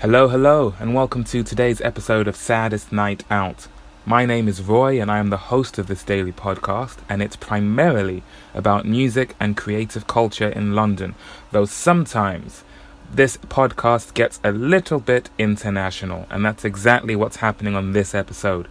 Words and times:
Hello, 0.00 0.28
hello, 0.28 0.74
and 0.78 0.94
welcome 0.94 1.24
to 1.24 1.42
today's 1.42 1.80
episode 1.80 2.28
of 2.28 2.36
Saddest 2.36 2.92
Night 2.92 3.24
Out. 3.30 3.68
My 4.04 4.26
name 4.26 4.48
is 4.48 4.60
Roy, 4.60 5.00
and 5.00 5.10
I 5.10 5.18
am 5.18 5.30
the 5.30 5.38
host 5.38 5.78
of 5.78 5.86
this 5.86 6.02
daily 6.02 6.32
podcast, 6.32 6.98
and 7.08 7.22
it's 7.22 7.36
primarily 7.36 8.22
about 8.52 8.84
music 8.84 9.34
and 9.40 9.56
creative 9.56 10.06
culture 10.06 10.48
in 10.48 10.74
London, 10.74 11.14
though 11.52 11.64
sometimes 11.64 12.64
this 13.10 13.38
podcast 13.38 14.12
gets 14.12 14.40
a 14.44 14.52
little 14.52 15.00
bit 15.00 15.30
international, 15.38 16.26
and 16.28 16.44
that's 16.44 16.66
exactly 16.66 17.16
what's 17.16 17.36
happening 17.36 17.74
on 17.74 17.92
this 17.92 18.14
episode. 18.14 18.68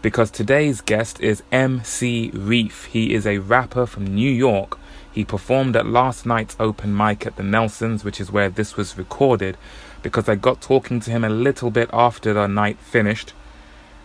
Because 0.00 0.32
today's 0.32 0.80
guest 0.80 1.20
is 1.20 1.44
MC 1.52 2.30
Reef. 2.30 2.86
He 2.86 3.14
is 3.14 3.24
a 3.24 3.38
rapper 3.38 3.86
from 3.86 4.12
New 4.12 4.30
York. 4.30 4.78
He 5.12 5.24
performed 5.24 5.76
at 5.76 5.86
last 5.86 6.26
night's 6.26 6.56
open 6.58 6.96
mic 6.96 7.24
at 7.24 7.36
the 7.36 7.44
Nelsons, 7.44 8.02
which 8.02 8.20
is 8.20 8.32
where 8.32 8.48
this 8.48 8.76
was 8.76 8.98
recorded, 8.98 9.56
because 10.02 10.28
I 10.28 10.34
got 10.34 10.60
talking 10.60 11.00
to 11.00 11.10
him 11.10 11.24
a 11.24 11.28
little 11.28 11.70
bit 11.70 11.88
after 11.92 12.32
the 12.32 12.46
night 12.46 12.78
finished, 12.78 13.32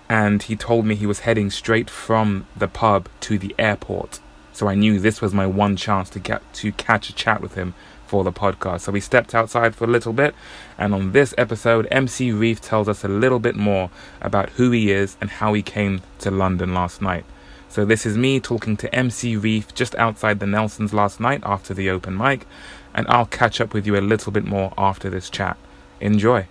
and 0.09 0.43
he 0.43 0.55
told 0.55 0.85
me 0.85 0.95
he 0.95 1.05
was 1.05 1.21
heading 1.21 1.49
straight 1.49 1.89
from 1.89 2.47
the 2.55 2.67
pub 2.67 3.09
to 3.21 3.37
the 3.37 3.53
airport. 3.59 4.19
So 4.53 4.67
I 4.67 4.75
knew 4.75 4.99
this 4.99 5.21
was 5.21 5.33
my 5.33 5.45
one 5.45 5.75
chance 5.75 6.09
to 6.11 6.19
get 6.19 6.41
to 6.55 6.71
catch 6.71 7.09
a 7.09 7.13
chat 7.13 7.41
with 7.41 7.55
him 7.55 7.73
for 8.07 8.23
the 8.23 8.31
podcast. 8.31 8.81
So 8.81 8.91
we 8.91 9.01
stepped 9.01 9.35
outside 9.35 9.75
for 9.75 9.83
a 9.83 9.87
little 9.87 10.13
bit, 10.13 10.33
and 10.77 10.93
on 10.93 11.11
this 11.11 11.33
episode, 11.37 11.87
MC 11.91 12.31
Reef 12.31 12.61
tells 12.61 12.87
us 12.87 13.03
a 13.03 13.09
little 13.09 13.39
bit 13.39 13.55
more 13.55 13.91
about 14.21 14.49
who 14.51 14.71
he 14.71 14.91
is 14.91 15.17
and 15.19 15.29
how 15.29 15.53
he 15.53 15.61
came 15.61 16.01
to 16.19 16.31
London 16.31 16.73
last 16.73 17.01
night. 17.01 17.25
So 17.69 17.83
this 17.85 18.05
is 18.05 18.17
me 18.17 18.39
talking 18.39 18.77
to 18.77 18.95
MC 18.95 19.35
Reef 19.35 19.75
just 19.75 19.93
outside 19.95 20.39
the 20.39 20.47
Nelsons 20.47 20.93
last 20.93 21.19
night 21.19 21.41
after 21.43 21.73
the 21.73 21.89
open 21.89 22.17
mic, 22.17 22.47
and 22.95 23.05
I'll 23.09 23.25
catch 23.25 23.59
up 23.59 23.73
with 23.73 23.85
you 23.85 23.97
a 23.97 24.01
little 24.01 24.31
bit 24.31 24.45
more 24.45 24.73
after 24.77 25.09
this 25.09 25.29
chat. 25.29 25.57
Enjoy. 25.99 26.47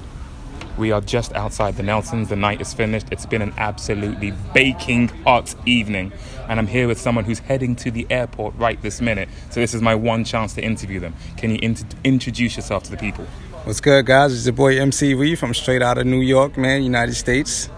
We 0.76 0.92
are 0.92 1.00
just 1.00 1.32
outside 1.32 1.76
the 1.76 1.82
Nelsons. 1.82 2.28
The 2.28 2.36
night 2.36 2.60
is 2.60 2.74
finished. 2.74 3.06
It's 3.10 3.24
been 3.24 3.40
an 3.40 3.54
absolutely 3.56 4.32
baking 4.52 5.08
hot 5.24 5.54
evening. 5.64 6.12
And 6.48 6.58
I'm 6.58 6.66
here 6.66 6.86
with 6.86 7.00
someone 7.00 7.24
who's 7.24 7.38
heading 7.38 7.74
to 7.76 7.90
the 7.90 8.06
airport 8.10 8.54
right 8.56 8.80
this 8.82 9.00
minute. 9.00 9.28
So 9.50 9.60
this 9.60 9.72
is 9.72 9.80
my 9.80 9.94
one 9.94 10.24
chance 10.24 10.52
to 10.54 10.62
interview 10.62 11.00
them. 11.00 11.14
Can 11.38 11.50
you 11.50 11.58
int- 11.62 11.94
introduce 12.04 12.56
yourself 12.56 12.82
to 12.84 12.90
the 12.90 12.96
people? 12.98 13.24
What's 13.64 13.80
good, 13.80 14.06
guys? 14.06 14.32
It's 14.34 14.44
your 14.46 14.52
boy 14.52 14.78
MC 14.78 15.14
Reef. 15.14 15.42
I'm 15.42 15.54
straight 15.54 15.82
out 15.82 15.98
of 15.98 16.06
New 16.06 16.20
York, 16.20 16.56
man, 16.56 16.82
United 16.82 17.14
States. 17.14 17.68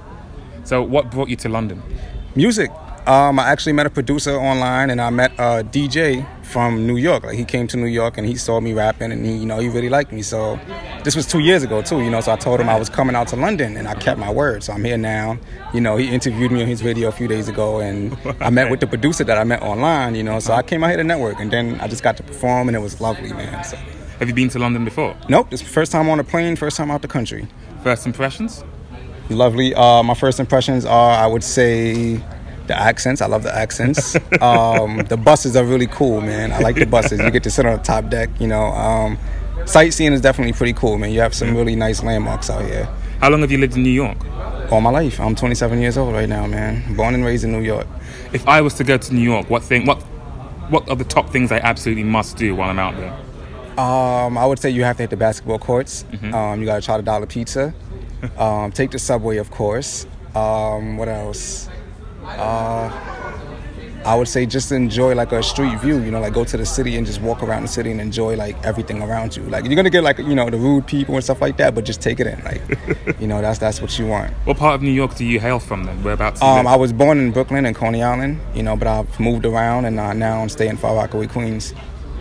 So, 0.65 0.83
what 0.83 1.11
brought 1.11 1.29
you 1.29 1.37
to 1.37 1.49
London? 1.49 1.83
Music. 2.35 2.71
Um, 3.07 3.39
I 3.39 3.49
actually 3.49 3.73
met 3.73 3.87
a 3.87 3.91
producer 3.91 4.37
online, 4.37 4.91
and 4.91 5.01
I 5.01 5.09
met 5.09 5.33
a 5.39 5.65
DJ 5.65 6.27
from 6.45 6.87
New 6.87 6.99
York. 6.99 7.25
Like 7.25 7.37
he 7.37 7.45
came 7.47 7.67
to 7.69 7.79
New 7.79 7.87
York, 7.87 8.19
and 8.19 8.27
he 8.27 8.35
saw 8.35 8.61
me 8.61 8.75
rapping, 8.75 9.13
and 9.13 9.25
he, 9.25 9.37
you 9.39 9.47
know, 9.47 9.61
he 9.61 9.71
really 9.71 9.89
liked 9.89 10.13
me. 10.13 10.21
So 10.21 10.61
this 11.05 11.17
was 11.17 11.27
two 11.27 11.41
years 11.41 11.63
ago 11.63 11.83
too, 11.83 12.03
you 12.03 12.11
know. 12.11 12.21
So 12.21 12.33
I 12.33 12.37
told 12.37 12.61
him 12.61 12.69
I 12.69 12.79
was 12.79 12.89
coming 12.89 13.17
out 13.17 13.29
to 13.29 13.37
London, 13.37 13.77
and 13.77 13.89
I 13.89 13.95
kept 13.95 14.19
my 14.19 14.31
word. 14.31 14.63
So 14.63 14.73
I'm 14.73 14.85
here 14.85 14.99
now. 14.99 15.39
You 15.73 15.81
know, 15.81 15.97
he 15.97 16.09
interviewed 16.09 16.53
me 16.53 16.63
on 16.63 16.69
his 16.69 16.81
video 16.81 17.09
a 17.09 17.13
few 17.13 17.29
days 17.29 17.49
ago, 17.49 17.81
and 17.81 18.17
I 18.41 18.51
met 18.51 18.71
with 18.71 18.81
the 18.81 18.87
producer 18.87 19.25
that 19.25 19.39
I 19.39 19.45
met 19.45 19.63
online. 19.63 20.15
You 20.15 20.23
know, 20.23 20.39
so 20.41 20.53
I 20.53 20.63
came 20.63 20.85
out 20.85 20.89
here 20.89 20.99
to 20.99 21.05
network, 21.05 21.41
and 21.41 21.51
then 21.51 21.81
I 21.81 21.89
just 21.89 22.03
got 22.03 22.17
to 22.19 22.23
perform, 22.23 22.69
and 22.69 22.77
it 22.77 22.81
was 22.81 23.01
lovely, 23.01 23.33
man. 23.33 23.65
So. 23.65 23.77
Have 24.19 24.27
you 24.27 24.35
been 24.35 24.49
to 24.49 24.59
London 24.59 24.85
before? 24.85 25.17
Nope, 25.29 25.53
it's 25.53 25.63
first 25.63 25.93
time 25.93 26.09
on 26.09 26.19
a 26.19 26.25
plane, 26.25 26.57
first 26.57 26.77
time 26.77 26.91
out 26.91 27.03
the 27.03 27.09
country. 27.09 27.47
First 27.85 28.05
impressions? 28.05 28.65
Lovely. 29.31 29.75
Uh, 29.75 30.03
my 30.03 30.15
first 30.15 30.41
impressions 30.41 30.85
are, 30.85 31.13
I 31.13 31.27
would 31.29 31.45
say, 31.45 32.17
the 32.67 32.77
accents. 32.77 33.21
I 33.21 33.27
love 33.27 33.45
the 33.45 33.55
accents. 33.55 34.17
um, 34.41 34.99
the 35.09 35.17
buses 35.17 35.55
are 35.55 35.65
really 35.65 35.87
cool, 35.87 36.21
man. 36.21 36.53
I 36.53 36.59
like 36.59 36.75
the 36.75 36.87
buses. 36.87 37.21
You 37.21 37.31
get 37.31 37.45
to 37.45 37.51
sit 37.51 37.65
on 37.65 37.77
the 37.77 37.83
top 37.83 38.09
deck. 38.11 38.31
You 38.41 38.49
know, 38.49 38.67
um, 38.67 39.19
sightseeing 39.69 40.13
is 40.13 40.21
definitely 40.21 40.53
pretty 40.53 40.73
cool, 40.73 40.99
man. 40.99 41.13
You 41.13 41.21
have 41.21 41.35
some 41.35 41.57
really 41.57 41.77
nice 41.77 42.03
landmarks 42.03 42.51
out 42.51 42.65
here. 42.65 42.85
How 43.21 43.31
long 43.31 43.41
have 43.41 43.53
you 43.53 43.59
lived 43.59 43.77
in 43.77 43.83
New 43.83 43.91
York? 43.91 44.19
All 44.73 44.81
my 44.81 44.91
life. 44.91 45.21
I'm 45.21 45.35
27 45.35 45.81
years 45.81 45.97
old 45.97 46.13
right 46.13 46.29
now, 46.29 46.47
man. 46.47 46.95
Born 46.95 47.15
and 47.15 47.25
raised 47.25 47.45
in 47.45 47.53
New 47.53 47.63
York. 47.63 47.87
If 48.33 48.47
I 48.47 48.61
was 48.61 48.75
to 48.75 48.85
go 48.85 48.99
to 48.99 49.15
New 49.15 49.23
York, 49.23 49.49
what 49.51 49.63
thing? 49.63 49.87
What 49.87 50.03
what 50.71 50.89
are 50.91 50.97
the 50.97 51.05
top 51.05 51.31
things 51.31 51.51
I 51.51 51.59
absolutely 51.59 52.05
must 52.05 52.37
do 52.37 52.55
while 52.55 52.69
I'm 52.69 52.79
out 52.79 52.95
there? 52.97 53.13
Um, 53.83 54.37
I 54.37 54.45
would 54.45 54.59
say 54.59 54.69
you 54.69 54.85
have 54.85 54.97
to 54.99 55.05
hit 55.05 55.11
the 55.11 55.17
basketball 55.17 55.59
courts. 55.59 56.05
Mm-hmm. 56.11 56.35
Um, 56.35 56.61
you 56.61 56.67
got 56.67 56.77
to 56.77 56.83
try 56.83 56.97
the 56.99 57.03
dollar 57.03 57.27
pizza. 57.27 57.73
um, 58.39 58.71
take 58.73 58.91
the 58.91 58.99
subway, 58.99 59.39
of 59.39 59.51
course. 59.51 60.07
Um, 60.35 60.99
what 60.99 61.09
else? 61.09 61.71
Uh, 62.23 63.18
I 64.05 64.15
would 64.15 64.29
say 64.29 64.47
just 64.47 64.73
enjoy 64.73 65.15
like 65.15 65.33
a 65.33 65.43
street 65.43 65.79
view, 65.81 66.01
you 66.01 66.11
know, 66.11 66.21
like 66.21 66.33
go 66.33 66.45
to 66.45 66.57
the 66.57 66.65
city 66.65 66.97
and 66.97 67.07
just 67.07 67.21
walk 67.21 67.43
around 67.43 67.63
the 67.63 67.69
city 67.69 67.91
and 67.91 68.01
enjoy 68.01 68.37
like 68.37 68.57
everything 68.65 69.03
around 69.03 69.37
you. 69.37 69.43
Like 69.45 69.65
you're 69.65 69.77
gonna 69.77 69.91
get 69.91 70.03
like 70.03 70.19
you 70.19 70.35
know 70.35 70.49
the 70.49 70.57
rude 70.57 70.87
people 70.87 71.15
and 71.15 71.25
stuff 71.25 71.41
like 71.41 71.57
that, 71.59 71.75
but 71.75 71.85
just 71.85 72.01
take 72.01 72.21
it 72.21 72.27
in. 72.27 72.43
Like 72.45 72.63
you 73.21 73.27
know 73.27 73.41
that's 73.41 73.59
that's 73.59 73.83
what 73.83 73.99
you 73.99 74.07
want. 74.07 74.33
What 74.45 74.57
part 74.57 74.77
of 74.77 74.83
New 74.83 74.93
York 74.93 75.15
do 75.17 75.25
you 75.25 75.41
hail 75.41 75.59
from 75.59 75.85
then? 75.85 76.03
Whereabouts? 76.03 76.41
Um, 76.41 76.67
I 76.67 76.77
was 76.77 76.93
born 76.93 77.19
in 77.19 77.33
Brooklyn 77.33 77.67
and 77.67 77.75
Coney 77.77 78.03
Island, 78.03 78.41
you 78.55 78.63
know, 78.63 78.77
but 78.77 78.89
I've 78.89 79.21
moved 79.21 79.45
around 79.45 79.85
and 79.85 79.99
uh, 79.99 80.13
now 80.13 80.41
I'm 80.41 80.49
staying 80.49 80.71
in 80.71 80.77
Far 80.77 80.95
Rockaway, 80.95 81.27
Queens. 81.27 81.75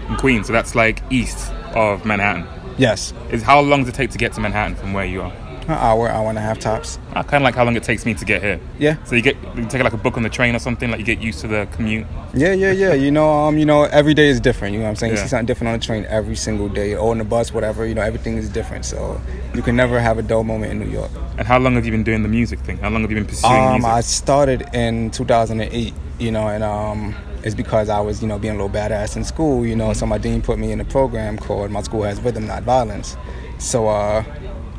In 0.09 0.15
Queens, 0.17 0.47
so 0.47 0.53
that's 0.53 0.75
like 0.75 1.01
east 1.09 1.51
of 1.75 2.05
Manhattan. 2.05 2.47
Yes. 2.77 3.13
Is 3.31 3.43
how 3.43 3.59
long 3.59 3.81
does 3.81 3.89
it 3.89 3.95
take 3.95 4.11
to 4.11 4.17
get 4.17 4.33
to 4.33 4.39
Manhattan 4.39 4.75
from 4.75 4.93
where 4.93 5.05
you 5.05 5.21
are? 5.21 5.33
An 5.67 5.73
hour, 5.73 6.07
hour 6.07 6.29
and 6.29 6.37
a 6.37 6.41
half 6.41 6.59
tops. 6.59 6.97
I 7.13 7.23
kind 7.23 7.35
of 7.35 7.41
like 7.41 7.55
how 7.55 7.65
long 7.65 7.75
it 7.75 7.83
takes 7.83 8.05
me 8.05 8.13
to 8.13 8.23
get 8.23 8.41
here. 8.41 8.57
Yeah. 8.79 9.03
So 9.03 9.15
you 9.15 9.21
get 9.21 9.35
you 9.55 9.65
take 9.65 9.83
like 9.83 9.91
a 9.91 9.97
book 9.97 10.15
on 10.15 10.23
the 10.23 10.29
train 10.29 10.55
or 10.55 10.59
something, 10.59 10.89
like 10.89 10.99
you 10.99 11.05
get 11.05 11.19
used 11.19 11.41
to 11.41 11.47
the 11.47 11.67
commute. 11.73 12.07
Yeah, 12.33 12.53
yeah, 12.53 12.71
yeah. 12.71 12.93
You 12.93 13.11
know, 13.11 13.29
um, 13.29 13.57
you 13.57 13.65
know, 13.65 13.83
every 13.83 14.13
day 14.13 14.29
is 14.29 14.39
different. 14.39 14.73
You 14.73 14.79
know 14.79 14.85
what 14.85 14.91
I'm 14.91 14.95
saying? 14.95 15.13
Yeah. 15.13 15.19
You 15.19 15.23
see 15.25 15.29
something 15.29 15.45
different 15.45 15.73
on 15.73 15.79
the 15.79 15.85
train 15.85 16.05
every 16.07 16.35
single 16.37 16.69
day, 16.69 16.95
or 16.95 17.11
on 17.11 17.17
the 17.17 17.25
bus, 17.25 17.51
whatever. 17.53 17.85
You 17.85 17.95
know, 17.95 18.01
everything 18.01 18.37
is 18.37 18.47
different. 18.49 18.85
So 18.85 19.19
you 19.53 19.61
can 19.61 19.75
never 19.75 19.99
have 19.99 20.17
a 20.17 20.21
dull 20.21 20.45
moment 20.45 20.71
in 20.71 20.79
New 20.79 20.89
York. 20.89 21.11
And 21.37 21.45
how 21.45 21.59
long 21.59 21.75
have 21.75 21.85
you 21.85 21.91
been 21.91 22.03
doing 22.03 22.23
the 22.23 22.29
music 22.29 22.59
thing? 22.59 22.77
How 22.77 22.89
long 22.89 23.01
have 23.01 23.11
you 23.11 23.17
been 23.17 23.25
pursuing 23.25 23.53
Um, 23.53 23.73
music? 23.81 23.89
I 23.91 24.01
started 24.01 24.69
in 24.73 25.11
2008. 25.11 25.93
You 26.19 26.31
know, 26.31 26.47
and 26.47 26.63
um, 26.63 27.13
it's 27.43 27.53
because 27.53 27.89
I 27.89 27.99
was, 27.99 28.21
you 28.23 28.27
know, 28.27 28.39
being 28.39 28.55
a 28.55 28.57
little 28.57 28.69
badass 28.75 29.17
in 29.17 29.23
school. 29.23 29.65
You 29.65 29.75
know, 29.75 29.91
so 29.93 30.05
my 30.05 30.17
dean 30.17 30.41
put 30.41 30.57
me 30.57 30.71
in 30.71 30.79
a 30.79 30.85
program 30.85 31.37
called 31.37 31.71
"My 31.71 31.81
School 31.81 32.03
Has 32.03 32.19
Rhythm, 32.21 32.47
Not 32.47 32.63
Violence." 32.63 33.17
So. 33.57 33.87
uh 33.87 34.23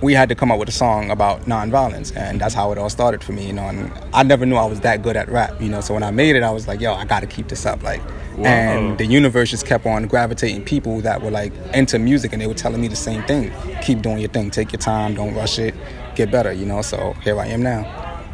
we 0.01 0.15
had 0.15 0.29
to 0.29 0.35
come 0.35 0.53
up 0.53 0.59
with 0.59 0.69
a 0.69 0.73
song 0.73 1.11
about 1.11 1.43
nonviolence, 1.43 2.17
and 2.17 2.41
that's 2.41 2.55
how 2.55 2.71
it 2.71 2.79
all 2.79 2.91
started 2.91 3.25
for 3.25 3.33
me, 3.33 3.47
you 3.47 3.53
know. 3.53 3.65
And 3.65 3.93
I 4.13 4.23
never 4.23 4.47
knew 4.47 4.57
I 4.57 4.65
was 4.65 4.81
that 4.81 5.03
good 5.03 5.17
at 5.17 5.29
rap, 5.29 5.61
you 5.61 5.69
know. 5.69 5.81
So 5.81 5.95
when 5.95 6.03
I 6.03 6.11
made 6.11 6.37
it, 6.37 6.43
I 6.43 6.51
was 6.51 6.69
like, 6.69 6.81
"Yo, 6.81 6.95
I 6.95 7.05
got 7.05 7.21
to 7.21 7.27
keep 7.27 7.49
this 7.49 7.67
up." 7.67 7.83
Like, 7.83 8.01
and 8.39 8.97
the 8.97 9.07
universe 9.07 9.51
just 9.51 9.67
kept 9.67 9.87
on 9.87 10.07
gravitating 10.07 10.65
people 10.65 11.01
that 11.01 11.21
were 11.21 11.31
like 11.31 11.53
into 11.75 11.99
music, 11.99 12.33
and 12.33 12.41
they 12.41 12.47
were 12.47 12.55
telling 12.55 12.81
me 12.81 12.89
the 12.89 12.97
same 12.97 13.23
thing: 13.25 13.53
keep 13.83 14.01
doing 14.03 14.19
your 14.19 14.31
thing, 14.31 14.51
take 14.51 14.73
your 14.73 14.81
time, 14.81 15.15
don't 15.15 15.35
rush 15.35 15.59
it, 15.59 15.75
get 16.15 16.31
better, 16.31 16.53
you 16.53 16.67
know. 16.67 16.83
So 16.83 17.15
here 17.25 17.39
I 17.39 17.47
am 17.47 17.63
now. 17.63 17.83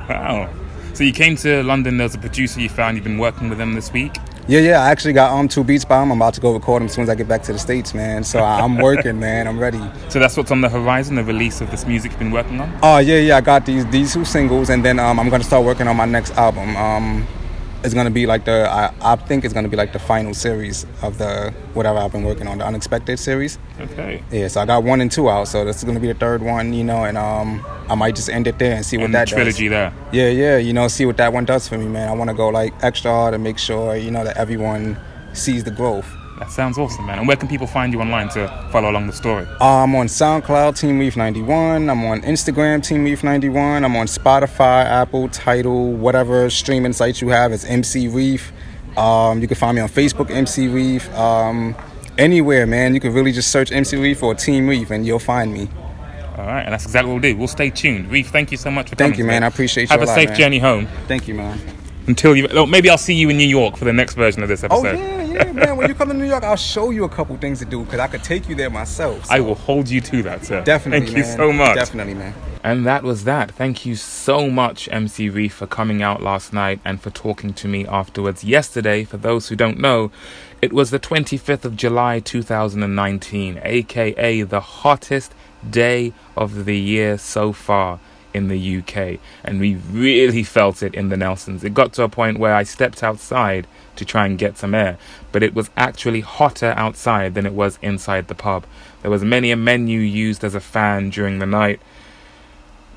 wow. 0.09 0.50
So 0.93 1.03
you 1.03 1.12
came 1.12 1.34
to 1.37 1.62
London. 1.62 1.97
There's 1.97 2.15
a 2.15 2.19
producer 2.19 2.60
you 2.60 2.69
found. 2.69 2.97
You've 2.97 3.04
been 3.04 3.19
working 3.19 3.49
with 3.49 3.59
them 3.59 3.75
this 3.75 3.91
week. 3.93 4.15
Yeah, 4.47 4.60
yeah. 4.60 4.82
I 4.82 4.91
actually 4.91 5.15
got 5.15 5.32
um 5.32 5.49
two 5.49 5.65
beats 5.65 5.84
by 5.84 6.03
him. 6.03 6.12
I'm 6.12 6.19
about 6.19 6.34
to 6.34 6.41
go 6.41 6.53
record 6.53 6.81
them 6.81 6.87
as 6.87 6.93
soon 6.93 7.05
as 7.05 7.09
I 7.09 7.15
get 7.15 7.27
back 7.28 7.43
to 7.44 7.53
the 7.53 7.59
states, 7.59 7.94
man. 7.94 8.25
So 8.25 8.41
I'm 8.41 8.77
working, 8.77 9.19
man. 9.19 9.49
I'm 9.49 9.59
ready. 9.59 9.81
So 10.10 10.19
that's 10.19 10.37
what's 10.37 10.50
on 10.50 10.60
the 10.60 10.69
horizon. 10.69 11.16
The 11.16 11.25
release 11.25 11.60
of 11.60 11.71
this 11.71 11.87
music 11.87 12.12
you've 12.12 12.19
been 12.19 12.31
working 12.31 12.60
on. 12.60 12.78
Oh 12.83 12.99
yeah, 12.99 13.16
yeah. 13.16 13.37
I 13.38 13.41
got 13.41 13.65
these 13.65 13.87
these 13.87 14.12
two 14.12 14.25
singles, 14.25 14.69
and 14.69 14.84
then 14.84 14.99
um, 14.99 15.19
I'm 15.19 15.31
gonna 15.31 15.44
start 15.44 15.65
working 15.65 15.88
on 15.88 15.97
my 15.97 16.04
next 16.04 16.33
album. 16.33 16.77
Um, 16.77 17.27
it's 17.84 17.95
gonna 17.95 18.11
be 18.11 18.27
like 18.27 18.45
the 18.47 18.69
I, 18.71 18.93
I 19.00 19.17
think 19.17 19.45
it's 19.45 19.53
gonna 19.53 19.69
be 19.69 19.77
like 19.77 19.93
the 19.93 19.99
final 19.99 20.33
series 20.34 20.87
of 21.03 21.19
the 21.19 21.53
whatever 21.75 21.99
I've 21.99 22.12
been 22.12 22.25
working 22.25 22.49
on, 22.49 22.59
the 22.59 22.67
Unexpected 22.67 23.19
series. 23.19 23.59
Okay. 23.78 24.22
Yeah, 24.31 24.49
so 24.49 24.61
I 24.62 24.67
got 24.67 24.83
one 24.84 25.00
and 25.00 25.12
two 25.12 25.28
out, 25.28 25.49
so 25.49 25.65
this 25.65 25.77
is 25.77 25.84
gonna 25.84 26.00
be 26.00 26.09
the 26.09 26.19
third 26.19 26.43
one, 26.43 26.72
you 26.72 26.83
know, 26.83 27.05
and 27.05 27.19
um, 27.19 27.65
I 27.89 27.95
might 27.95 28.17
just 28.17 28.31
end 28.31 28.47
it 28.47 28.59
there 28.59 28.75
and 28.75 28.84
see 28.84 28.97
what 28.97 29.05
And 29.06 29.15
that 29.15 29.28
the 29.28 29.34
trilogy 29.37 29.69
does. 29.69 29.93
there. 29.93 29.93
Yeah, 30.12 30.31
yeah, 30.31 30.56
you 30.56 30.72
know, 30.72 30.89
see 30.89 31.05
what 31.05 31.19
that 31.19 31.33
one 31.33 31.45
does 31.45 31.69
for 31.69 31.77
me, 31.77 31.87
man. 31.87 32.09
I 32.09 32.12
want 32.12 32.31
to 32.31 32.34
go 32.34 32.49
like 32.49 32.72
extra 32.83 33.11
hard 33.11 33.34
and 33.34 33.45
make 33.45 33.59
sure 33.59 33.95
you 33.97 34.11
know 34.11 34.25
that 34.25 34.37
everyone 34.39 34.97
sees 35.34 35.65
the 35.65 35.71
growth. 35.71 36.11
That 36.44 36.50
sounds 36.53 36.77
awesome, 36.77 37.06
man. 37.06 37.19
And 37.19 37.27
where 37.27 37.37
can 37.38 37.49
people 37.49 37.66
find 37.66 37.93
you 37.93 38.00
online 38.00 38.28
to 38.31 38.49
follow 38.71 38.91
along 38.91 39.06
the 39.06 39.12
story? 39.15 39.47
Uh, 39.60 39.82
I'm 39.84 39.94
on 39.94 40.06
SoundCloud, 40.09 40.78
Team 40.78 40.99
Reef 40.99 41.16
91. 41.16 41.88
I'm 41.88 42.05
on 42.05 42.21
Instagram, 42.21 42.83
Team 42.86 43.03
Reef 43.04 43.24
91. 43.24 43.83
I'm 43.84 43.97
on 43.97 44.07
Spotify, 44.07 44.84
Apple, 44.84 45.28
Tidal, 45.30 45.92
whatever 45.92 46.51
streaming 46.51 46.92
sites 46.92 47.22
you 47.22 47.28
have. 47.30 47.53
It's 47.53 47.65
MC 47.65 48.09
Reef. 48.09 48.53
Um, 48.98 49.41
you 49.41 49.48
can 49.48 49.57
find 49.57 49.74
me 49.74 49.80
on 49.80 49.89
Facebook, 49.89 50.30
MC 50.30 50.69
Reef. 50.69 51.13
Um, 51.15 51.74
anywhere, 52.19 52.66
man. 52.66 52.92
You 52.95 53.01
can 53.01 53.15
really 53.15 53.33
just 53.33 53.51
search 53.51 53.72
MC 53.72 53.97
Reef 53.97 54.22
or 54.22 54.34
Team 54.34 54.69
Reef, 54.69 54.91
and 54.91 55.07
you'll 55.07 55.19
find 55.19 55.51
me. 55.53 55.69
All 56.36 56.45
right, 56.47 56.63
and 56.63 56.72
that's 56.74 56.84
exactly 56.84 57.10
what 57.13 57.22
we'll 57.22 57.33
do. 57.33 57.39
We'll 57.39 57.48
stay 57.48 57.71
tuned. 57.71 58.10
Reef, 58.10 58.28
thank 58.28 58.51
you 58.51 58.59
so 58.59 58.71
much 58.71 58.91
for 58.91 58.97
Thank 58.97 59.15
coming. 59.15 59.16
Thank 59.16 59.19
you, 59.19 59.24
man. 59.24 59.34
today. 59.41 59.45
I 59.47 59.48
appreciate 59.48 59.83
you 59.84 59.89
Have 59.89 60.03
a 60.03 60.07
lot, 60.07 60.15
safe 60.15 60.28
man. 60.30 60.39
journey 60.39 60.59
home. 60.59 60.89
Thank 61.09 61.27
you, 61.27 61.34
man. 61.34 61.59
Until 62.07 62.36
you, 62.36 62.48
oh, 62.51 62.66
maybe 62.66 62.91
I'll 62.91 62.98
see 62.98 63.15
you 63.15 63.30
in 63.30 63.39
New 63.39 63.47
York 63.47 63.77
for 63.78 63.86
the 63.86 63.92
next 63.92 64.15
version 64.15 64.42
of 64.42 64.48
this 64.51 64.63
Oh 64.63 64.66
episode. 64.84 64.98
yeah, 64.98 65.22
yeah, 65.34 65.53
man. 65.53 65.77
When 65.77 65.89
you 65.89 65.95
come 65.95 66.09
to 66.09 66.15
New 66.15 66.27
York, 66.27 66.45
I'll 66.45 66.57
show 66.57 66.91
you 66.91 67.04
a 67.04 67.09
couple 67.09 67.36
things 67.36 67.59
to 67.59 67.65
do 67.65 67.84
because 67.84 68.01
I 68.01 68.07
could 68.07 68.22
take 68.22 68.48
you 68.48 68.54
there 68.54 68.71
myself. 68.71 69.31
I 69.31 69.41
will 69.41 69.54
hold 69.54 69.89
you 69.89 70.01
to 70.01 70.22
that, 70.22 70.45
sir. 70.45 70.63
definitely. 70.63 71.07
Thank 71.07 71.19
you 71.19 71.25
so 71.25 71.53
much. 71.53 71.75
Definitely, 71.75 72.15
man. 72.15 72.34
And 72.63 72.86
that 72.86 73.03
was 73.03 73.25
that. 73.25 73.51
Thank 73.51 73.84
you 73.84 73.95
so 73.95 74.48
much, 74.48 74.89
MC 74.91 75.28
Reef, 75.28 75.53
for 75.53 75.66
coming 75.66 76.03
out 76.03 76.22
last 76.22 76.53
night 76.53 76.81
and 76.84 77.01
for 77.01 77.10
talking 77.10 77.53
to 77.54 77.69
me 77.69 77.86
afterwards. 77.86 78.42
Yesterday, 78.42 79.04
for 79.04 79.19
those 79.19 79.48
who 79.48 79.57
don't 79.57 79.78
know, 79.78 80.10
it 80.63 80.72
was 80.72 80.91
the 80.91 80.98
25th 80.98 81.66
of 81.66 81.77
July 81.77 82.21
2019, 82.21 83.60
aka 83.63 84.42
the 84.42 84.60
hottest 84.60 85.34
day 85.69 86.13
of 86.36 86.65
the 86.65 86.78
year 86.78 87.19
so 87.19 87.53
far 87.53 88.01
in 88.34 88.48
the 88.48 88.78
UK, 88.78 89.19
and 89.45 89.60
we 89.60 89.77
really 89.91 90.42
felt 90.42 90.83
it 90.83 90.95
in 90.95 91.09
the 91.09 91.16
Nelsons. 91.16 91.65
It 91.65 91.72
got 91.72 91.92
to 91.95 92.03
a 92.03 92.09
point 92.09 92.39
where 92.39 92.54
I 92.54 92.65
stepped 92.65 93.03
outside 93.03 93.66
to 93.97 94.04
try 94.04 94.27
and 94.27 94.36
get 94.36 94.59
some 94.59 94.75
air, 94.75 94.98
but 95.33 95.42
it 95.42 95.54
was 95.54 95.71
actually 95.77 96.21
hotter 96.21 96.75
outside 96.77 97.34
than 97.34 97.47
it 97.47 97.53
was 97.53 97.78
inside 97.81 98.28
the 98.28 98.34
pub. 98.34 98.66
There 99.03 99.10
was 99.10 99.25
many 99.25 99.51
a 99.51 99.57
menu 99.57 100.01
used 100.01 100.42
as 100.45 100.54
a 100.54 100.60
fan 100.60 101.10
during 101.10 101.39
the 101.39 101.47
night. 101.47 101.81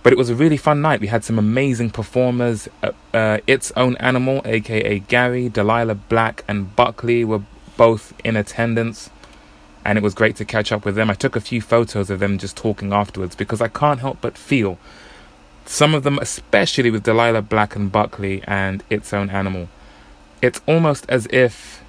But 0.03 0.13
it 0.13 0.17
was 0.17 0.29
a 0.29 0.35
really 0.35 0.57
fun 0.57 0.81
night. 0.81 1.01
We 1.01 1.07
had 1.07 1.25
some 1.25 1.37
amazing 1.37 1.89
performers. 1.89 2.69
Uh, 2.81 2.91
uh, 3.13 3.39
its 3.45 3.73
own 3.75 3.97
animal, 3.97 4.41
aka 4.45 4.99
Gary, 4.99 5.49
Delilah 5.49 5.95
Black, 5.95 6.45
and 6.47 6.73
Buckley 6.77 7.25
were 7.25 7.41
both 7.75 8.13
in 8.23 8.37
attendance 8.37 9.09
and 9.87 9.97
it 9.97 10.03
was 10.03 10.13
great 10.13 10.35
to 10.35 10.43
catch 10.43 10.73
up 10.73 10.83
with 10.83 10.95
them. 10.95 11.09
I 11.09 11.13
took 11.13 11.37
a 11.37 11.41
few 11.41 11.61
photos 11.61 12.09
of 12.09 12.19
them 12.19 12.37
just 12.37 12.57
talking 12.57 12.91
afterwards 12.91 13.35
because 13.35 13.61
I 13.61 13.69
can't 13.69 14.01
help 14.01 14.19
but 14.19 14.37
feel 14.37 14.77
some 15.69 15.93
of 15.93 16.03
them, 16.03 16.17
especially 16.19 16.91
with 16.91 17.03
Delilah 17.03 17.41
Black 17.41 17.75
and 17.75 17.91
Buckley 17.91 18.41
and 18.45 18.83
Its 18.89 19.13
Own 19.13 19.29
Animal, 19.29 19.69
it's 20.41 20.61
almost 20.67 21.05
as 21.09 21.27
if 21.27 21.83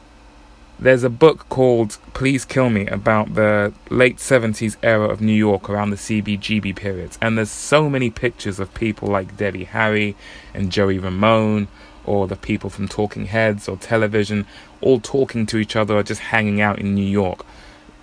there's 0.80 1.02
a 1.02 1.10
book 1.10 1.48
called 1.48 1.98
Please 2.14 2.44
Kill 2.44 2.70
Me 2.70 2.86
about 2.86 3.34
the 3.34 3.72
late 3.90 4.18
70s 4.18 4.76
era 4.82 5.08
of 5.08 5.20
New 5.20 5.32
York 5.32 5.68
around 5.68 5.90
the 5.90 5.96
CBGB 5.96 6.76
periods. 6.76 7.18
And 7.20 7.36
there's 7.36 7.50
so 7.50 7.90
many 7.90 8.10
pictures 8.10 8.60
of 8.60 8.72
people 8.74 9.08
like 9.08 9.36
Debbie 9.36 9.64
Harry 9.64 10.16
and 10.54 10.70
Joey 10.70 10.98
Ramone 10.98 11.68
or 12.04 12.28
the 12.28 12.36
people 12.36 12.70
from 12.70 12.88
Talking 12.88 13.26
Heads 13.26 13.68
or 13.68 13.76
television 13.76 14.46
all 14.80 15.00
talking 15.00 15.46
to 15.46 15.58
each 15.58 15.74
other 15.74 15.96
or 15.96 16.02
just 16.02 16.20
hanging 16.20 16.60
out 16.60 16.78
in 16.78 16.94
New 16.94 17.02
York. 17.02 17.44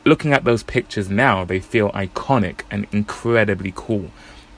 Looking 0.03 0.33
at 0.33 0.43
those 0.43 0.61
pictures 0.61 1.09
now, 1.09 1.45
they 1.45 1.59
feel 1.59 1.91
iconic 1.91 2.61
and 2.69 2.87
incredibly 2.91 3.73
cool. 3.75 4.11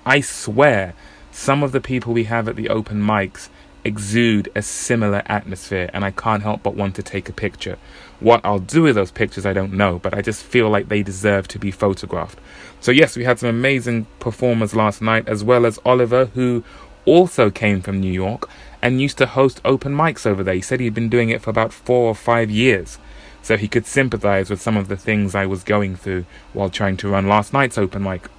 I 0.08 0.22
swear, 0.22 0.94
some 1.34 1.64
of 1.64 1.74
the 1.74 1.82
people 1.82 2.14
we 2.14 2.24
have 2.24 2.48
at 2.48 2.56
the 2.56 2.70
open 2.70 3.02
mics 3.02 3.50
exude 3.84 4.50
a 4.56 4.62
similar 4.62 5.22
atmosphere, 5.26 5.90
and 5.94 6.06
I 6.06 6.12
can't 6.12 6.44
help 6.44 6.64
but 6.64 6.76
want 6.76 6.96
to 6.96 7.04
take 7.04 7.28
a 7.28 7.34
picture. 7.34 7.78
What 8.22 8.40
I'll 8.46 8.60
do 8.60 8.84
with 8.84 8.96
those 8.96 9.12
pictures, 9.12 9.46
I 9.46 9.52
don't 9.52 9.74
know, 9.74 10.00
but 10.00 10.14
I 10.14 10.22
just 10.22 10.46
feel 10.46 10.70
like 10.70 10.88
they 10.88 11.04
deserve 11.04 11.50
to 11.50 11.60
be 11.60 11.72
photographed. 11.72 12.40
So, 12.80 12.94
yes, 12.94 13.18
we 13.18 13.26
had 13.26 13.38
some 13.38 13.50
amazing 13.50 14.08
performers 14.22 14.74
last 14.74 15.02
night, 15.02 15.28
as 15.28 15.44
well 15.44 15.66
as 15.66 15.78
Oliver, 15.84 16.28
who 16.28 16.64
also 17.04 17.50
came 17.50 17.82
from 17.82 18.00
New 18.00 18.14
York 18.14 18.50
and 18.82 19.02
used 19.02 19.18
to 19.18 19.26
host 19.26 19.60
open 19.66 19.94
mics 19.94 20.26
over 20.26 20.42
there. 20.42 20.56
He 20.56 20.62
said 20.62 20.80
he'd 20.80 20.94
been 20.94 21.10
doing 21.10 21.32
it 21.32 21.42
for 21.42 21.50
about 21.50 21.74
four 21.74 22.08
or 22.08 22.16
five 22.16 22.50
years. 22.50 22.98
So 23.42 23.58
he 23.58 23.68
could 23.68 23.86
sympathize 23.86 24.50
with 24.50 24.62
some 24.62 24.78
of 24.78 24.88
the 24.88 24.96
things 24.96 25.36
I 25.36 25.46
was 25.46 25.66
going 25.66 25.98
through 25.98 26.24
while 26.54 26.70
trying 26.70 26.96
to 26.98 27.10
run 27.10 27.28
last 27.28 27.52
night's 27.52 27.78
open 27.78 28.04
mic. 28.04 28.30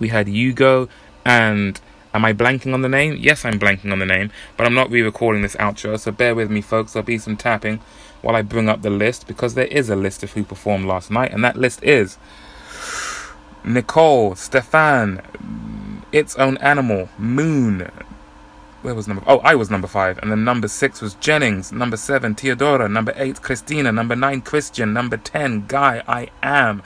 We 0.00 0.08
had 0.08 0.26
Hugo 0.26 0.88
and 1.24 1.80
am 2.12 2.24
I 2.24 2.32
blanking 2.32 2.74
on 2.74 2.82
the 2.82 2.88
name? 2.88 3.16
Yes, 3.20 3.44
I'm 3.44 3.60
blanking 3.60 3.92
on 3.92 4.00
the 4.00 4.06
name, 4.06 4.32
but 4.56 4.66
I'm 4.66 4.74
not 4.74 4.90
re-recording 4.90 5.42
this 5.42 5.54
outro, 5.56 5.98
so 5.98 6.10
bear 6.10 6.34
with 6.34 6.50
me, 6.50 6.60
folks. 6.60 6.92
There'll 6.92 7.06
be 7.06 7.18
some 7.18 7.36
tapping 7.36 7.80
while 8.22 8.34
I 8.34 8.42
bring 8.42 8.68
up 8.68 8.82
the 8.82 8.90
list 8.90 9.26
because 9.26 9.54
there 9.54 9.66
is 9.66 9.88
a 9.88 9.96
list 9.96 10.22
of 10.22 10.32
who 10.32 10.42
performed 10.42 10.86
last 10.86 11.10
night, 11.10 11.32
and 11.32 11.44
that 11.44 11.56
list 11.56 11.82
is 11.84 12.18
Nicole, 13.62 14.34
Stefan, 14.34 15.22
Its 16.12 16.34
Own 16.36 16.56
Animal, 16.58 17.08
Moon. 17.18 17.90
Where 18.82 18.94
was 18.94 19.06
number? 19.06 19.22
Oh, 19.26 19.38
I 19.40 19.54
was 19.54 19.70
number 19.70 19.86
five, 19.86 20.18
and 20.18 20.30
then 20.30 20.42
number 20.42 20.66
six 20.66 21.02
was 21.02 21.14
Jennings. 21.16 21.70
Number 21.70 21.98
seven, 21.98 22.34
Theodora. 22.34 22.88
Number 22.88 23.12
eight, 23.16 23.42
Christina. 23.42 23.92
Number 23.92 24.16
nine, 24.16 24.40
Christian. 24.40 24.94
Number 24.94 25.18
ten, 25.18 25.66
Guy. 25.68 26.02
I 26.08 26.28
am. 26.42 26.82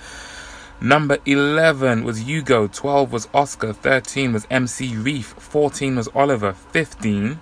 Number 0.84 1.16
11 1.24 2.04
was 2.04 2.28
Hugo, 2.28 2.66
12 2.66 3.10
was 3.10 3.26
Oscar, 3.32 3.72
13 3.72 4.34
was 4.34 4.46
MC 4.50 4.94
Reef, 4.94 5.28
14 5.38 5.96
was 5.96 6.10
Oliver, 6.14 6.52
15 6.52 7.40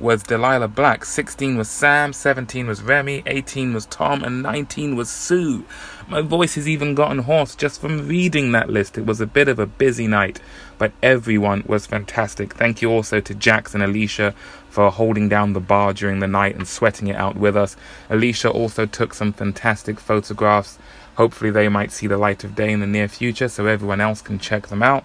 was 0.00 0.22
Delilah 0.22 0.68
Black, 0.68 1.04
16 1.04 1.56
was 1.56 1.68
Sam, 1.68 2.12
17 2.12 2.66
was 2.66 2.82
Remy, 2.82 3.22
18 3.26 3.74
was 3.74 3.86
Tom, 3.86 4.24
and 4.24 4.42
19 4.42 4.96
was 4.96 5.10
Sue. 5.10 5.64
My 6.08 6.22
voice 6.22 6.54
has 6.54 6.68
even 6.68 6.94
gotten 6.94 7.18
hoarse 7.18 7.54
just 7.54 7.80
from 7.80 8.08
reading 8.08 8.52
that 8.52 8.70
list. 8.70 8.98
It 8.98 9.06
was 9.06 9.20
a 9.20 9.26
bit 9.26 9.48
of 9.48 9.58
a 9.58 9.66
busy 9.66 10.06
night, 10.06 10.40
but 10.78 10.92
everyone 11.02 11.62
was 11.66 11.86
fantastic. 11.86 12.54
Thank 12.54 12.82
you 12.82 12.90
also 12.90 13.20
to 13.20 13.34
Jax 13.34 13.74
and 13.74 13.82
Alicia 13.82 14.34
for 14.68 14.90
holding 14.90 15.28
down 15.28 15.52
the 15.52 15.60
bar 15.60 15.92
during 15.92 16.20
the 16.20 16.26
night 16.26 16.56
and 16.56 16.66
sweating 16.66 17.08
it 17.08 17.16
out 17.16 17.36
with 17.36 17.56
us. 17.56 17.76
Alicia 18.08 18.50
also 18.50 18.86
took 18.86 19.14
some 19.14 19.32
fantastic 19.32 20.00
photographs 20.00 20.78
Hopefully, 21.20 21.50
they 21.50 21.68
might 21.68 21.92
see 21.92 22.06
the 22.06 22.16
light 22.16 22.44
of 22.44 22.54
day 22.54 22.72
in 22.72 22.80
the 22.80 22.86
near 22.86 23.06
future 23.06 23.46
so 23.46 23.66
everyone 23.66 24.00
else 24.00 24.22
can 24.22 24.38
check 24.38 24.68
them 24.68 24.82
out. 24.82 25.04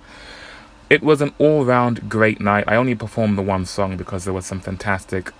It 0.89 1.01
was 1.01 1.21
an 1.21 1.33
all 1.37 1.65
round 1.65 2.09
great 2.09 2.39
night. 2.39 2.65
I 2.67 2.75
only 2.75 2.95
performed 2.95 3.37
the 3.37 3.41
one 3.41 3.65
song 3.65 3.97
because 3.97 4.23
there 4.23 4.33
were 4.33 4.41
some 4.41 4.59
fantastic 4.59 5.31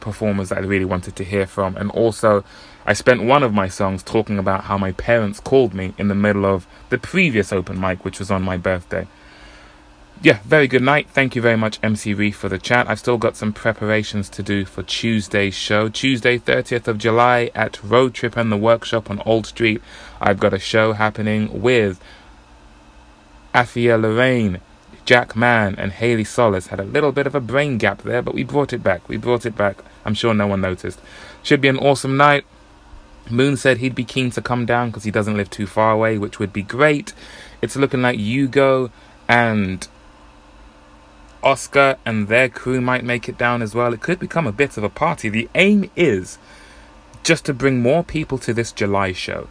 performers 0.00 0.50
that 0.50 0.58
I 0.58 0.62
really 0.62 0.84
wanted 0.84 1.16
to 1.16 1.24
hear 1.24 1.46
from. 1.46 1.76
And 1.76 1.90
also, 1.90 2.44
I 2.86 2.92
spent 2.92 3.22
one 3.24 3.42
of 3.42 3.52
my 3.52 3.68
songs 3.68 4.02
talking 4.02 4.38
about 4.38 4.64
how 4.64 4.78
my 4.78 4.92
parents 4.92 5.40
called 5.40 5.74
me 5.74 5.94
in 5.98 6.08
the 6.08 6.14
middle 6.14 6.46
of 6.46 6.66
the 6.90 6.98
previous 6.98 7.52
open 7.52 7.80
mic, 7.80 8.04
which 8.04 8.18
was 8.18 8.30
on 8.30 8.42
my 8.42 8.56
birthday 8.56 9.08
yeah, 10.20 10.40
very 10.44 10.66
good 10.66 10.82
night. 10.82 11.08
Thank 11.10 11.36
you 11.36 11.42
very 11.42 11.56
much, 11.56 11.78
MC 11.82 12.12
Reef, 12.12 12.36
for 12.36 12.48
the 12.48 12.58
chat. 12.58 12.88
I've 12.88 12.98
still 12.98 13.18
got 13.18 13.36
some 13.36 13.52
preparations 13.52 14.28
to 14.30 14.42
do 14.42 14.64
for 14.64 14.82
Tuesday's 14.82 15.54
show. 15.54 15.88
Tuesday, 15.88 16.38
30th 16.38 16.88
of 16.88 16.98
July 16.98 17.50
at 17.54 17.82
Road 17.82 18.14
Trip 18.14 18.36
and 18.36 18.50
the 18.50 18.56
Workshop 18.56 19.10
on 19.10 19.22
Old 19.24 19.46
Street. 19.46 19.80
I've 20.20 20.40
got 20.40 20.52
a 20.52 20.58
show 20.58 20.94
happening 20.94 21.62
with 21.62 22.00
Afia 23.54 24.00
Lorraine, 24.00 24.60
Jack 25.08 25.34
Mann, 25.34 25.74
and 25.76 25.92
Haley 25.92 26.22
Solis. 26.22 26.66
Had 26.66 26.80
a 26.80 26.84
little 26.84 27.12
bit 27.12 27.26
of 27.26 27.34
a 27.34 27.40
brain 27.40 27.78
gap 27.78 28.02
there, 28.02 28.20
but 28.20 28.34
we 28.34 28.44
brought 28.44 28.74
it 28.74 28.82
back. 28.82 29.08
We 29.08 29.16
brought 29.16 29.46
it 29.46 29.56
back. 29.56 29.78
I'm 30.04 30.12
sure 30.12 30.34
no 30.34 30.46
one 30.46 30.60
noticed. 30.60 31.00
Should 31.42 31.62
be 31.62 31.68
an 31.68 31.78
awesome 31.78 32.18
night. 32.18 32.44
Moon 33.30 33.56
said 33.56 33.78
he'd 33.78 33.94
be 33.94 34.04
keen 34.04 34.30
to 34.32 34.42
come 34.42 34.66
down 34.66 34.90
because 34.90 35.04
he 35.04 35.10
doesn't 35.10 35.38
live 35.38 35.48
too 35.48 35.66
far 35.66 35.92
away, 35.92 36.18
which 36.18 36.38
would 36.38 36.52
be 36.52 36.60
great. 36.60 37.14
It's 37.62 37.74
looking 37.74 38.02
like 38.02 38.18
Hugo 38.18 38.90
and 39.26 39.88
Oscar 41.42 41.96
and 42.04 42.28
their 42.28 42.50
crew 42.50 42.82
might 42.82 43.02
make 43.02 43.30
it 43.30 43.38
down 43.38 43.62
as 43.62 43.74
well. 43.74 43.94
It 43.94 44.02
could 44.02 44.18
become 44.18 44.46
a 44.46 44.52
bit 44.52 44.76
of 44.76 44.84
a 44.84 44.90
party. 44.90 45.30
The 45.30 45.48
aim 45.54 45.90
is 45.96 46.36
just 47.22 47.46
to 47.46 47.54
bring 47.54 47.80
more 47.80 48.04
people 48.04 48.36
to 48.36 48.52
this 48.52 48.72
July 48.72 49.12
show. 49.12 49.48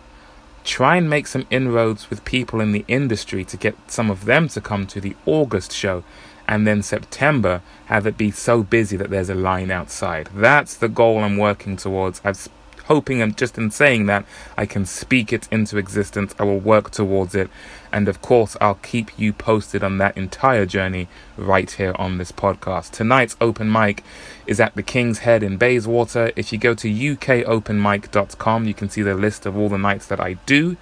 Try 0.68 0.98
and 0.98 1.10
make 1.10 1.28
some 1.28 1.48
inroads 1.50 2.10
with 2.10 2.26
people 2.26 2.60
in 2.60 2.74
the 2.74 2.84
industry 2.90 3.46
to 3.46 3.56
get 3.56 3.76
some 3.90 4.12
of 4.12 4.26
them 4.26 4.50
to 4.50 4.60
come 4.60 4.86
to 4.88 5.00
the 5.00 5.16
August 5.26 5.72
show. 5.72 6.04
And 6.46 6.68
then 6.68 6.84
September, 6.84 7.62
have 7.86 8.06
it 8.06 8.18
be 8.18 8.32
so 8.32 8.64
busy 8.64 8.98
that 8.98 9.10
there's 9.10 9.30
a 9.30 9.34
line 9.34 9.72
outside. 9.72 10.30
That's 10.36 10.76
the 10.76 10.90
goal 10.90 11.20
I'm 11.20 11.38
working 11.38 11.78
towards. 11.78 12.20
I've 12.26 12.50
hoping 12.88 13.22
and 13.22 13.38
just 13.38 13.58
in 13.58 13.72
saying 13.72 14.06
that, 14.08 14.26
I 14.58 14.66
can 14.66 14.86
speak 14.86 15.32
it 15.32 15.48
into 15.52 15.78
existence. 15.78 16.34
I 16.40 16.44
will 16.44 16.60
work 16.60 16.92
towards 16.92 17.36
it. 17.36 17.50
And 17.92 18.08
of 18.08 18.22
course, 18.22 18.58
I'll 18.60 18.76
keep 18.76 19.18
you 19.18 19.32
posted 19.34 19.84
on 19.84 19.98
that 20.00 20.18
entire 20.18 20.66
journey 20.66 21.08
right 21.38 21.70
here 21.70 21.96
on 21.98 22.18
this 22.18 22.32
podcast. 22.32 22.92
Tonight's 22.92 23.38
open 23.40 23.72
mic 23.72 24.04
is 24.46 24.60
at 24.60 24.76
the 24.76 24.84
King's 24.84 25.20
Head 25.20 25.44
in 25.44 25.58
Bayswater. 25.58 26.32
If 26.36 26.52
you 26.52 26.60
go 26.60 26.74
to 26.76 26.88
ukopenmic.com, 26.88 28.66
you 28.66 28.74
can 28.74 28.90
see 28.90 29.02
the 29.02 29.14
list 29.14 29.46
of 29.46 29.58
all 29.58 29.70
the 29.70 29.78
nights 29.78 30.08
that 30.08 30.20
I 30.20 30.34
do. 30.46 30.78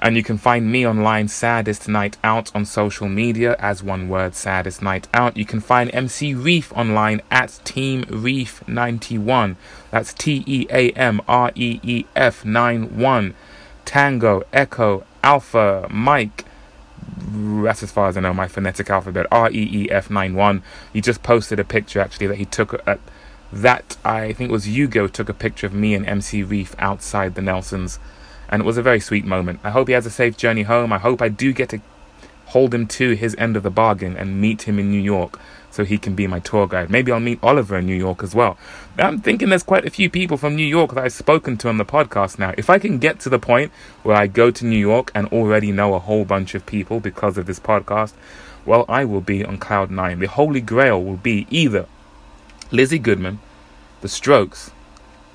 And 0.00 0.16
you 0.16 0.22
can 0.22 0.38
find 0.38 0.70
me 0.70 0.86
online, 0.86 1.26
Saddest 1.26 1.88
Night 1.88 2.16
Out, 2.22 2.54
on 2.54 2.64
social 2.64 3.08
media 3.08 3.56
as 3.58 3.82
one 3.82 4.08
word, 4.08 4.34
Saddest 4.34 4.80
Night 4.80 5.08
Out. 5.12 5.36
You 5.36 5.44
can 5.44 5.60
find 5.60 5.92
MC 5.92 6.34
Reef 6.34 6.72
online 6.72 7.20
at 7.30 7.58
Team 7.64 8.04
Reef 8.08 8.66
91. 8.68 9.56
That's 9.90 10.12
T 10.12 10.44
E 10.46 10.66
A 10.70 10.90
M 10.92 11.20
R 11.26 11.50
E 11.56 11.80
E 11.82 12.04
F 12.14 12.44
91. 12.44 13.34
Tango, 13.84 14.44
Echo, 14.52 15.04
Alpha, 15.24 15.88
Mike. 15.90 16.44
That's 17.30 17.82
as 17.82 17.90
far 17.90 18.08
as 18.08 18.16
I 18.16 18.20
know 18.20 18.32
my 18.32 18.46
phonetic 18.46 18.88
alphabet. 18.90 19.26
R 19.32 19.50
E 19.50 19.68
E 19.84 19.90
F 19.90 20.10
91. 20.10 20.62
He 20.92 21.00
just 21.00 21.24
posted 21.24 21.58
a 21.58 21.64
picture 21.64 22.00
actually 22.00 22.28
that 22.28 22.36
he 22.36 22.44
took 22.44 22.80
at 22.86 23.00
that. 23.52 23.96
I 24.04 24.32
think 24.32 24.50
it 24.50 24.52
was 24.52 24.68
Hugo 24.68 25.08
took 25.08 25.28
a 25.28 25.34
picture 25.34 25.66
of 25.66 25.74
me 25.74 25.94
and 25.94 26.06
MC 26.06 26.44
Reef 26.44 26.76
outside 26.78 27.34
the 27.34 27.42
Nelsons 27.42 27.98
and 28.48 28.62
it 28.62 28.64
was 28.64 28.78
a 28.78 28.82
very 28.82 29.00
sweet 29.00 29.24
moment. 29.24 29.60
I 29.62 29.70
hope 29.70 29.88
he 29.88 29.94
has 29.94 30.06
a 30.06 30.10
safe 30.10 30.36
journey 30.36 30.62
home. 30.62 30.92
I 30.92 30.98
hope 30.98 31.20
I 31.20 31.28
do 31.28 31.52
get 31.52 31.68
to 31.70 31.80
hold 32.46 32.72
him 32.72 32.86
to 32.86 33.12
his 33.12 33.34
end 33.36 33.56
of 33.56 33.62
the 33.62 33.70
bargain 33.70 34.16
and 34.16 34.40
meet 34.40 34.62
him 34.62 34.78
in 34.78 34.90
New 34.90 35.00
York 35.00 35.38
so 35.70 35.84
he 35.84 35.98
can 35.98 36.14
be 36.14 36.26
my 36.26 36.40
tour 36.40 36.66
guide. 36.66 36.88
Maybe 36.88 37.12
I'll 37.12 37.20
meet 37.20 37.38
Oliver 37.42 37.76
in 37.78 37.86
New 37.86 37.94
York 37.94 38.22
as 38.22 38.34
well. 38.34 38.56
I'm 38.98 39.20
thinking 39.20 39.50
there's 39.50 39.62
quite 39.62 39.84
a 39.84 39.90
few 39.90 40.08
people 40.08 40.36
from 40.36 40.56
New 40.56 40.64
York 40.64 40.94
that 40.94 41.04
I've 41.04 41.12
spoken 41.12 41.58
to 41.58 41.68
on 41.68 41.76
the 41.76 41.84
podcast 41.84 42.38
now. 42.38 42.54
If 42.56 42.70
I 42.70 42.78
can 42.78 42.98
get 42.98 43.20
to 43.20 43.28
the 43.28 43.38
point 43.38 43.70
where 44.02 44.16
I 44.16 44.26
go 44.26 44.50
to 44.50 44.66
New 44.66 44.78
York 44.78 45.12
and 45.14 45.28
already 45.28 45.70
know 45.70 45.94
a 45.94 45.98
whole 45.98 46.24
bunch 46.24 46.54
of 46.54 46.64
people 46.64 47.00
because 47.00 47.36
of 47.36 47.46
this 47.46 47.60
podcast, 47.60 48.14
well, 48.64 48.86
I 48.88 49.04
will 49.04 49.20
be 49.20 49.44
on 49.44 49.58
cloud 49.58 49.90
nine. 49.90 50.18
The 50.18 50.26
holy 50.26 50.62
grail 50.62 51.02
will 51.02 51.16
be 51.16 51.46
either 51.50 51.86
Lizzie 52.70 52.98
Goodman, 52.98 53.40
The 54.00 54.08
Strokes, 54.08 54.70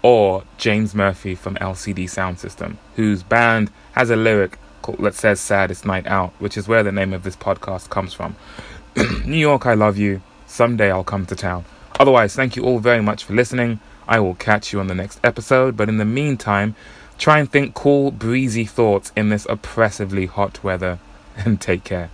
or 0.04 0.44
James 0.58 0.94
Murphy 0.94 1.34
from 1.34 1.56
LCD 1.56 2.08
Sound 2.08 2.38
System, 2.38 2.78
whose 2.96 3.24
band 3.24 3.72
has 3.94 4.12
a 4.12 4.16
lyric 4.16 4.60
that 5.00 5.16
says 5.16 5.40
Saddest 5.40 5.86
Night 5.86 6.06
Out, 6.06 6.34
which 6.40 6.58
is 6.58 6.68
where 6.68 6.84
the 6.84 6.92
name 6.92 7.14
of 7.14 7.24
this 7.24 7.38
podcast 7.38 7.90
comes 7.90 8.14
from. 8.14 8.36
New 9.26 9.38
York, 9.38 9.66
I 9.66 9.74
love 9.74 9.98
you. 9.98 10.22
Someday 10.46 10.92
I'll 10.92 11.06
come 11.06 11.26
to 11.28 11.36
town. 11.36 11.64
Otherwise, 12.00 12.36
thank 12.36 12.56
you 12.56 12.64
all 12.64 12.80
very 12.80 13.02
much 13.02 13.24
for 13.24 13.34
listening. 13.34 13.80
I 14.08 14.20
will 14.20 14.36
catch 14.36 14.74
you 14.74 14.80
on 14.82 14.88
the 14.88 14.96
next 14.96 15.20
episode, 15.24 15.78
but 15.78 15.88
in 15.88 15.98
the 15.98 16.06
meantime, 16.06 16.76
try 17.18 17.40
and 17.40 17.50
think 17.50 17.74
cool, 17.74 18.12
breezy 18.12 18.66
thoughts 18.66 19.14
in 19.16 19.30
this 19.30 19.48
oppressively 19.50 20.26
hot 20.26 20.64
weather, 20.64 21.00
and 21.38 21.62
take 21.62 21.86
care. 21.86 22.10